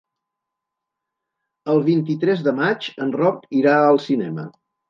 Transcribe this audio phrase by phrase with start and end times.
[1.75, 4.49] El vint-i-tres de maig en Roc irà al cinema.